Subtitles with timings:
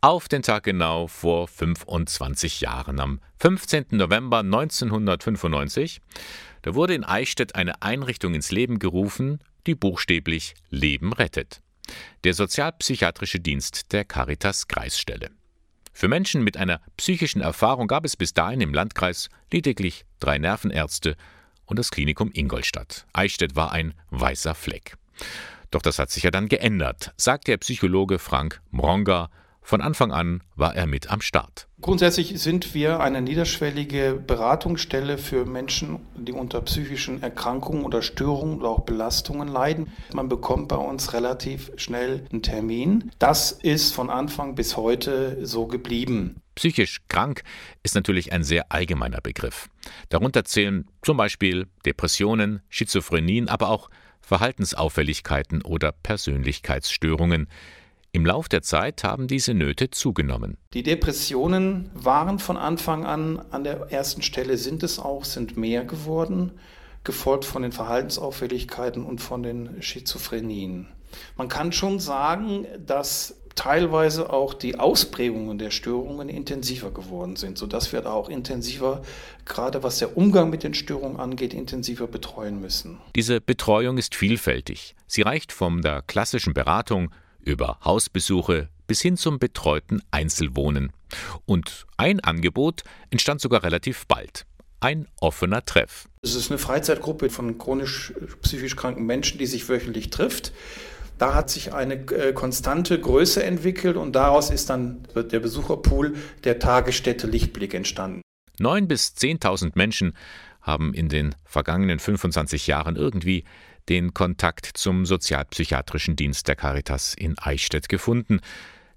[0.00, 3.86] auf den Tag genau vor 25 Jahren, am 15.
[3.90, 6.00] November 1995.
[6.62, 11.62] Da wurde in Eichstätt eine Einrichtung ins Leben gerufen, die buchstäblich Leben rettet.
[12.24, 15.30] Der Sozialpsychiatrische Dienst der Caritas Kreisstelle.
[15.92, 21.16] Für Menschen mit einer psychischen Erfahrung gab es bis dahin im Landkreis lediglich drei Nervenärzte
[21.66, 23.06] und das Klinikum Ingolstadt.
[23.12, 24.94] Eichstätt war ein weißer Fleck.
[25.72, 29.28] Doch das hat sich ja dann geändert, sagt der Psychologe Frank Mronga
[29.68, 31.68] von Anfang an war er mit am Start.
[31.82, 38.70] Grundsätzlich sind wir eine niederschwellige Beratungsstelle für Menschen, die unter psychischen Erkrankungen oder Störungen oder
[38.70, 39.92] auch Belastungen leiden.
[40.14, 43.10] Man bekommt bei uns relativ schnell einen Termin.
[43.18, 46.36] Das ist von Anfang bis heute so geblieben.
[46.54, 47.42] Psychisch krank
[47.82, 49.68] ist natürlich ein sehr allgemeiner Begriff.
[50.08, 53.90] Darunter zählen zum Beispiel Depressionen, Schizophrenien, aber auch
[54.22, 57.48] Verhaltensauffälligkeiten oder Persönlichkeitsstörungen.
[58.12, 60.56] Im Lauf der Zeit haben diese Nöte zugenommen.
[60.72, 65.84] Die Depressionen waren von Anfang an an der ersten Stelle, sind es auch, sind mehr
[65.84, 66.52] geworden,
[67.04, 70.88] gefolgt von den Verhaltensauffälligkeiten und von den Schizophrenien.
[71.36, 77.92] Man kann schon sagen, dass teilweise auch die Ausprägungen der Störungen intensiver geworden sind, sodass
[77.92, 79.02] wir da auch intensiver,
[79.44, 82.98] gerade was der Umgang mit den Störungen angeht, intensiver betreuen müssen.
[83.16, 84.94] Diese Betreuung ist vielfältig.
[85.08, 87.10] Sie reicht von der klassischen Beratung
[87.44, 90.92] über Hausbesuche bis hin zum betreuten Einzelwohnen.
[91.46, 94.46] Und ein Angebot entstand sogar relativ bald.
[94.80, 96.08] Ein offener Treff.
[96.22, 100.52] Es ist eine Freizeitgruppe von chronisch psychisch kranken Menschen, die sich wöchentlich trifft.
[101.18, 106.14] Da hat sich eine äh, konstante Größe entwickelt und daraus ist dann der Besucherpool
[106.44, 108.22] der Tagesstätte Lichtblick entstanden.
[108.60, 110.14] Neun bis zehntausend Menschen
[110.60, 113.44] haben in den vergangenen 25 Jahren irgendwie
[113.88, 118.40] den Kontakt zum sozialpsychiatrischen Dienst der Caritas in Eichstätt gefunden.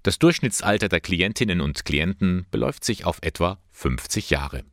[0.02, 4.64] Das Durchschnittsalter der Klientinnen und Klienten beläuft sich auf etwa 50 Jahre.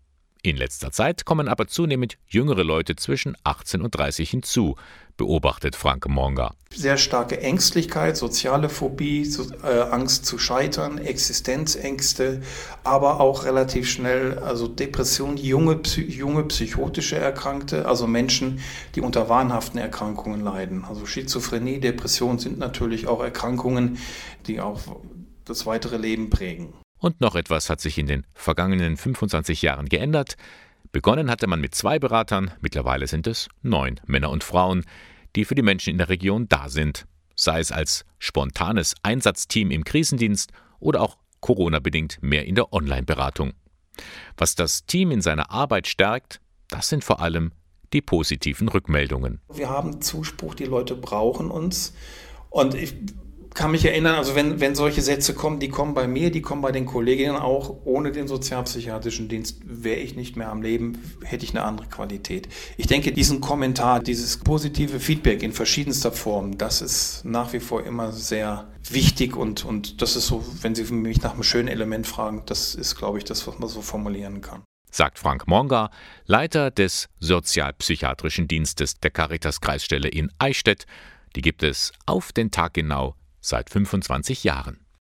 [0.50, 4.77] In letzter Zeit kommen aber zunehmend jüngere Leute zwischen 18 und 30 hinzu,
[5.15, 6.55] beobachtet Frank Monga.
[6.73, 12.42] Sehr starke Ängstlichkeit, soziale Phobie, äh, Angst zu scheitern, Existenzängste,
[12.83, 18.60] aber auch relativ schnell also Depression, junge, junge psychotische Erkrankte, also Menschen,
[18.95, 20.83] die unter wahnhaften Erkrankungen leiden.
[20.83, 23.99] Also Schizophrenie, Depression sind natürlich auch Erkrankungen,
[24.48, 24.80] die auch
[25.45, 26.73] das weitere Leben prägen.
[26.99, 30.36] Und noch etwas hat sich in den vergangenen 25 Jahren geändert.
[30.92, 34.86] Begonnen hatte man mit zwei Beratern, mittlerweile sind es neun Männer und Frauen,
[35.36, 37.05] die für die Menschen in der Region da sind,
[37.36, 43.54] sei es als spontanes Einsatzteam im Krisendienst oder auch Corona-bedingt mehr in der Online-Beratung.
[44.37, 47.52] Was das Team in seiner Arbeit stärkt, das sind vor allem
[47.93, 49.42] die positiven Rückmeldungen.
[49.52, 51.93] Wir haben Zuspruch, die Leute brauchen uns.
[52.49, 52.95] Und ich
[53.59, 56.61] kann mich erinnern, also wenn, wenn solche Sätze kommen, die kommen bei mir, die kommen
[56.61, 57.75] bei den Kolleginnen auch.
[57.83, 62.48] Ohne den sozialpsychiatrischen Dienst wäre ich nicht mehr am Leben, hätte ich eine andere Qualität.
[62.77, 67.86] Ich denke, diesen Kommentar, dieses positive Feedback in verschiedenster Form, das ist nach wie vor
[67.86, 72.08] immer sehr wichtig und, und das ist so, wenn Sie mich nach einem schönen Element
[72.08, 75.92] fragen, das ist, glaube ich, das, was man so formulieren kann sagt Frank Monga,
[76.25, 80.87] Leiter des Sozialpsychiatrischen Dienstes der Caritas Kreisstelle in Eichstätt.
[81.36, 84.86] Die gibt es auf den Tag genau seit 25 Jahren.